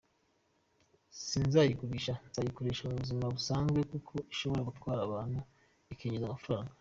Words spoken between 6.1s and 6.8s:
amafaranga.